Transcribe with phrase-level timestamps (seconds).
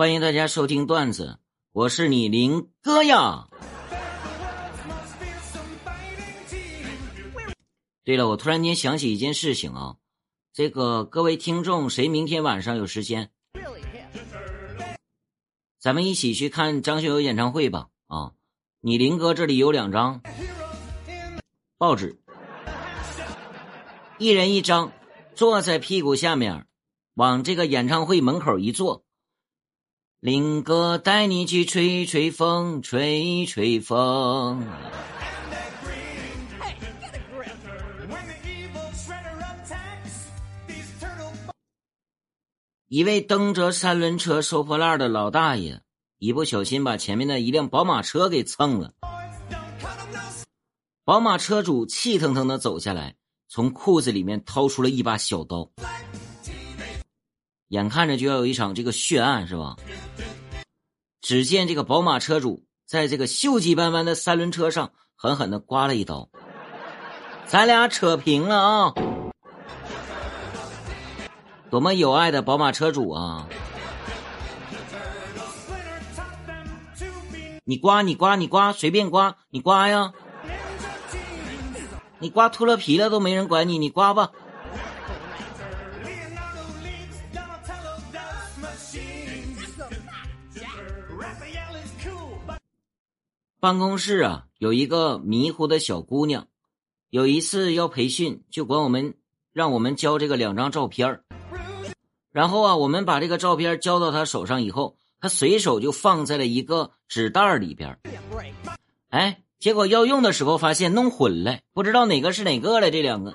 [0.00, 1.40] 欢迎大家收听段子，
[1.72, 3.48] 我是你林哥呀。
[8.02, 9.96] 对了，我突然间想起一件事情啊，
[10.54, 13.30] 这个各位听众，谁明天晚上有时间？
[15.78, 17.88] 咱们一起去看张学友演唱会吧！
[18.06, 18.32] 啊，
[18.80, 20.22] 你林哥这里有两张
[21.76, 22.18] 报纸，
[24.16, 24.94] 一人一张，
[25.34, 26.66] 坐在屁股下面，
[27.12, 29.04] 往这个演唱会门口一坐。
[30.20, 34.62] 林哥带你去吹吹风，吹吹风。
[42.88, 45.80] 一位蹬着三轮车收破烂的老大爷，
[46.18, 48.92] 一不小心把前面的一辆宝马车给蹭了。
[51.02, 53.16] 宝马车主气腾腾的走下来，
[53.48, 55.70] 从裤子里面掏出了一把小刀。
[57.70, 59.76] 眼看着就要有一场这个血案，是吧？
[61.20, 66.28] 只见这个宝马车主在这个锈迹斑斑的三轮车上狠狠的刮了一刀，
[67.46, 68.94] 咱俩扯平了啊！
[71.70, 73.46] 多么有爱的宝马车主啊！
[77.62, 80.12] 你刮你刮你刮，随便刮，你刮呀！
[82.18, 84.32] 你刮秃了皮了都没人管你，你刮吧。
[93.60, 96.48] 办公室啊，有一个迷糊的小姑娘，
[97.10, 99.16] 有一次要培训，就管我们
[99.52, 101.20] 让我们交这个两张照片
[102.32, 107.98] 然后啊，我们把这个照片交到她手上以后，她随手就放在了一个纸袋里边
[109.10, 112.90] 哎，结果要用的时候发现弄混了，不知道哪个是哪个了。
[112.90, 113.34] 这两个，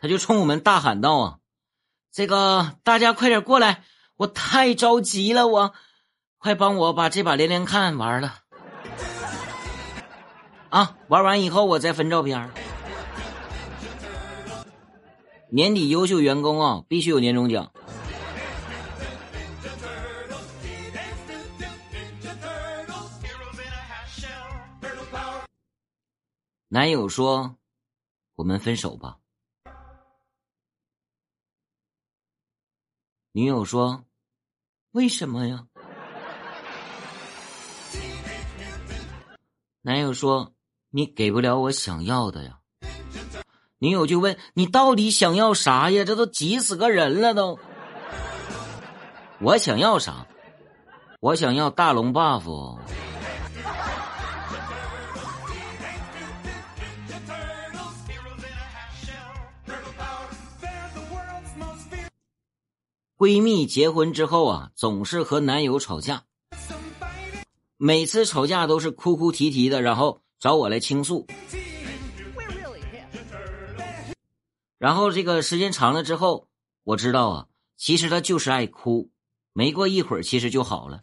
[0.00, 1.38] 他就冲我们大喊道：“啊，
[2.12, 3.82] 这个大家快点过来，
[4.14, 5.74] 我太着急了，我。”
[6.40, 8.38] 快帮我把这把连连看玩了
[10.70, 10.96] 啊！
[11.08, 12.50] 玩完以后我再分照片。
[15.50, 17.70] 年底优秀员工啊，必须有年终奖。
[26.68, 27.56] 男友说
[28.36, 29.18] ：“我们分手吧。”
[33.32, 34.06] 女友说
[34.92, 35.66] ：“为什么呀？”
[39.82, 40.52] 男友说
[40.90, 42.58] ：“你给不了我想要的呀。”
[43.78, 46.04] 女友就问：“你到底想要啥呀？
[46.04, 47.58] 这都急死个人了都。”
[49.40, 50.26] 我想要啥？
[51.20, 52.78] 我想要大龙 buff。
[63.16, 66.24] 闺蜜结婚之后啊，总是和男友吵架。
[67.82, 71.26] 每次吵架都是哭哭啼啼的，然后找我来倾诉。
[74.76, 76.48] 然后这个时间长了之后，
[76.84, 77.46] 我知道啊，
[77.78, 79.08] 其实他就是爱哭。
[79.54, 81.00] 没过一会儿，其实就好了。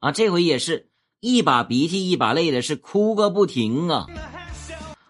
[0.00, 4.08] 啊，这回也是一把鼻涕一把泪的，是哭个不停啊！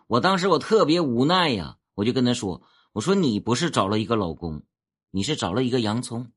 [0.09, 2.60] 我当时我特别无奈呀，我就跟他说
[2.93, 4.62] ：“我说你不是找了一个老公，
[5.10, 6.31] 你是找了一个洋葱。”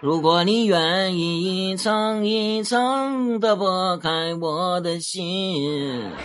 [0.00, 6.08] 如果你愿意一层一层的剥开我的心，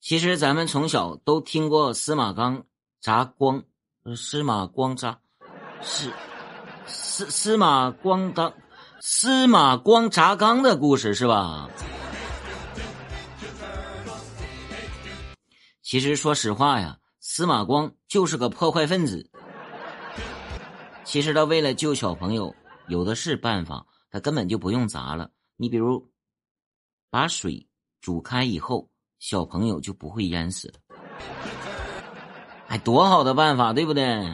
[0.00, 2.64] 其实咱们从小都听过司马刚
[3.02, 3.62] 砸光，
[4.16, 5.18] 司马光砸，
[5.82, 6.10] 是
[6.86, 8.54] 司司马光当
[9.00, 11.68] 司马光砸缸的故事是吧？
[15.86, 19.30] 其实说实话呀，司马光就是个破坏分子。
[21.04, 22.52] 其实他为了救小朋友，
[22.88, 25.30] 有的是办法，他根本就不用砸了。
[25.54, 26.10] 你比如，
[27.08, 27.68] 把水
[28.00, 28.90] 煮开以后，
[29.20, 30.74] 小朋友就不会淹死了。
[32.66, 34.28] 哎，多好的办法，对不对？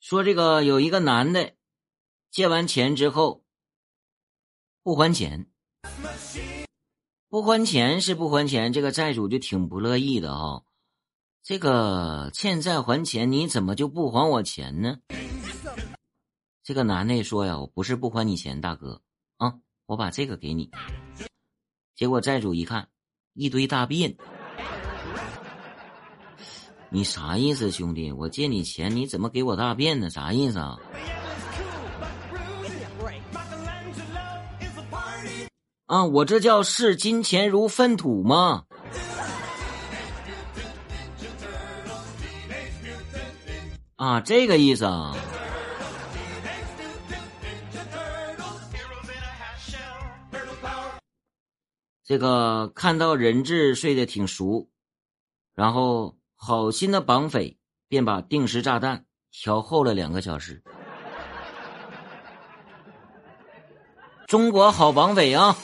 [0.00, 1.52] 说这个有一个男的。
[2.32, 3.44] 借完钱之后
[4.82, 5.50] 不还钱，
[7.28, 10.62] 不还钱是不还钱，这个债主就挺不乐意的啊。
[11.42, 14.96] 这个欠债还钱，你怎么就不还我钱呢？
[16.62, 19.02] 这个男的说呀：“我不是不还你钱，大哥
[19.36, 20.70] 啊，我把这个给你。”
[21.94, 22.88] 结果债主一看，
[23.34, 24.16] 一堆大便。
[26.88, 28.10] 你啥意思，兄弟？
[28.10, 30.08] 我借你钱，你怎么给我大便呢？
[30.08, 30.78] 啥意思啊？
[35.92, 38.64] 啊，我这叫视金钱如粪土吗？
[43.96, 45.14] 啊，这个意思啊。
[52.02, 54.70] 这个看到人质睡得挺熟，
[55.54, 60.62] 然后好心的绑匪便把定时炸弹调后了两个小时。
[64.32, 65.54] 中国好绑匪啊！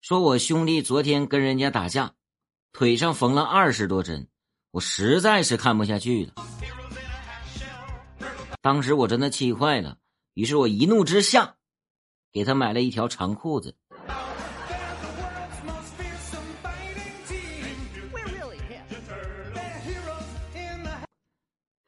[0.00, 2.14] 说我兄弟昨天跟人家打架，
[2.72, 4.26] 腿上缝了二十多针，
[4.70, 6.32] 我实在是看不下去了。
[8.62, 9.98] 当时我真的气坏了，
[10.32, 11.56] 于是我一怒之下，
[12.32, 13.76] 给他买了一条长裤子。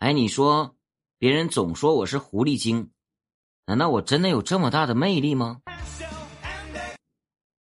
[0.00, 0.76] 哎，你说，
[1.18, 2.90] 别人总说我是狐狸精，
[3.66, 5.60] 难道我真的有这么大的魅力吗？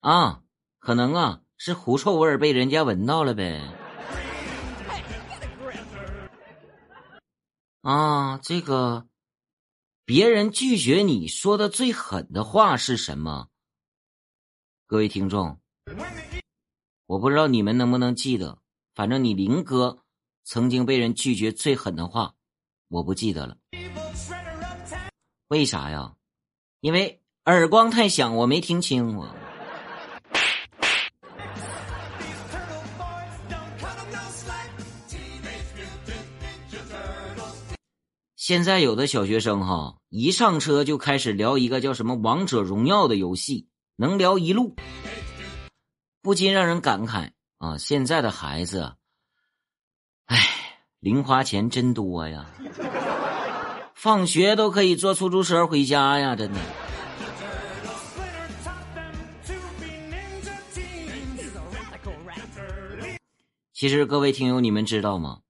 [0.00, 0.40] 啊，
[0.78, 3.60] 可能啊，是狐臭味被人家闻到了呗。
[7.82, 9.06] 啊，这个，
[10.06, 13.48] 别人拒绝你说的最狠的话是什么？
[14.86, 15.60] 各位听众，
[17.04, 18.56] 我不知道你们能不能记得，
[18.94, 20.03] 反正你林哥。
[20.44, 22.34] 曾经被人拒绝最狠的话，
[22.88, 23.56] 我不记得了。
[25.48, 26.14] 为啥呀？
[26.80, 29.16] 因为耳光太响，我没听清。
[29.16, 29.34] 我
[38.36, 44.76] 现在有的小学生哈，一上车就开始聊一个叫什么《王者荣耀》的游戏，能聊一路，
[46.20, 47.78] 不禁让人感慨啊！
[47.78, 48.96] 现在的孩子。
[51.04, 52.46] 零花钱真多呀！
[53.94, 56.58] 放学都可以坐出租车回家呀，真的。
[63.74, 65.40] 其实各位听友，你们知道吗？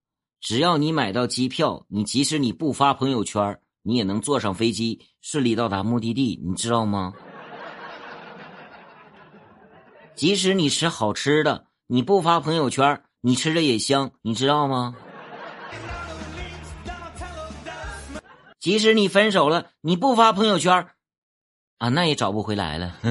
[0.41, 7.13] 只要你买到机票，你即使你不发朋友圈，你也能坐上飞机顺利到达目的地，你知道吗？
[10.15, 13.01] 即使你吃好吃的，你不发朋友圈。
[13.21, 14.95] 你吃的也香，你知道吗？
[18.65, 20.87] 即使你分手了，你不发朋友圈
[21.77, 22.97] 啊，那也找不回来了。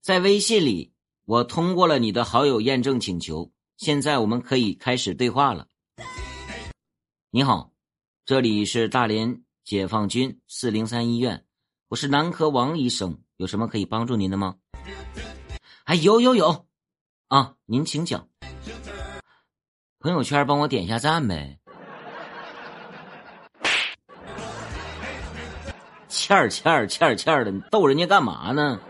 [0.00, 0.92] 在微信里，
[1.24, 5.66] 我通过了你的好友验证请求，现在我们可以开始对话了。
[7.32, 7.72] 你好，
[8.24, 9.42] 这里是大连。
[9.64, 11.44] 解放军四零三医院，
[11.88, 14.54] 我是男科王医生，有什么可以帮助您的吗？
[15.86, 16.65] 哎，有有有，
[17.28, 18.28] 啊，您请讲。
[19.98, 21.58] 朋友圈帮我点一下赞呗。
[26.08, 28.80] 欠儿欠儿欠儿欠儿的，你逗人家干嘛呢？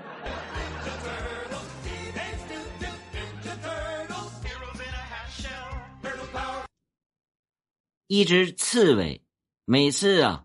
[8.07, 9.25] 一只刺猬，
[9.65, 10.45] 每次啊。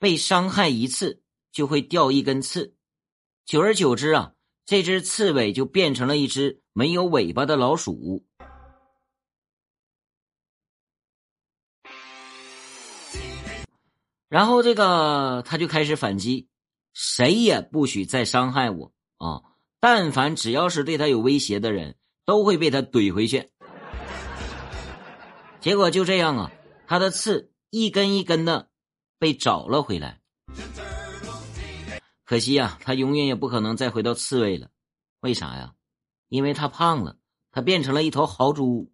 [0.00, 2.74] 被伤害一次就会掉一根刺，
[3.44, 4.32] 久而久之啊，
[4.64, 8.26] 这只刺猬就变成了一只没有尾巴的老鼠。
[14.28, 16.48] 然后这个他就开始反击，
[16.92, 19.42] 谁也不许再伤害我啊！
[19.80, 23.50] 但凡只要是对他有威胁的人，都会被他怼回去。
[25.60, 26.52] 结果就这样啊，
[26.86, 28.68] 他的刺一根一根的。
[29.18, 30.18] 被找了回来，
[32.24, 34.68] 可惜呀，他永远也不可能再回到刺猬了。
[35.20, 35.74] 为啥呀？
[36.28, 37.16] 因为他胖了，
[37.50, 38.90] 他变成了一头豪猪。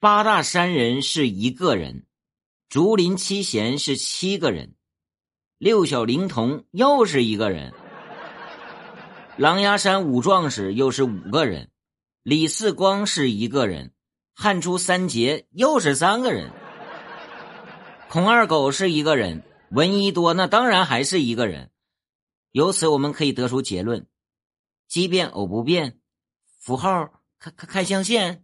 [0.00, 2.06] 八大山人是一个人，
[2.68, 4.76] 竹林七贤是七个人，
[5.58, 7.74] 六小龄童又是一个人。
[9.36, 11.70] 狼牙山五壮士又是五个人，
[12.28, 13.94] 李四光是一个人，
[14.34, 16.50] 汉初三杰又是三个人，
[18.10, 21.70] 孔二狗是一个人，闻一多那当然还是一个人。
[22.52, 24.06] 由此我们可以得出结论：
[24.88, 26.00] 奇变偶不变，
[26.60, 27.08] 符号
[27.38, 28.42] 开开开象限。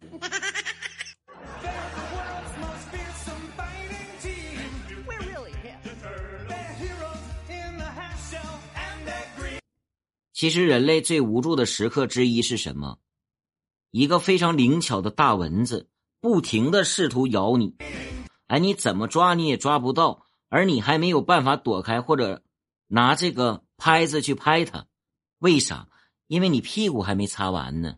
[10.32, 12.98] 其实人类最无助的时刻之一是什么？
[13.96, 15.88] 一个非常灵巧的大蚊子，
[16.20, 17.76] 不停的试图咬你，
[18.48, 22.42] 哎，你怎么抓你也抓不到，而你还没有办法躲开或者
[22.88, 24.86] 拿这个拍子去拍它，
[25.38, 25.86] 为啥？
[26.26, 27.94] 因为你屁股还没擦完呢。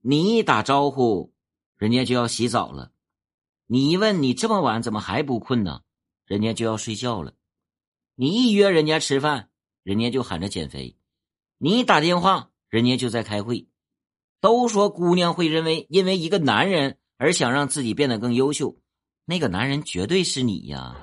[0.00, 1.34] 你一打招呼，
[1.76, 2.92] 人家就要洗澡了；
[3.66, 5.82] 你一问你这么晚怎么还不困呢？
[6.28, 7.34] 人家就要睡觉了。
[8.14, 9.48] 你一约人家吃饭，
[9.82, 10.94] 人家就喊着减肥；
[11.58, 13.66] 你一打电话，人家就在开会。
[14.40, 18.76] 都说姑娘会认为因为一个男人而想让自己变得更优秀，
[19.24, 21.02] 那个男人绝对是你呀。